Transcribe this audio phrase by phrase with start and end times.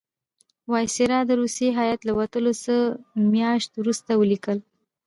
[0.71, 2.75] وایسرا د روسی هیات له وتلو څه
[3.33, 4.57] میاشت وروسته ولیکل.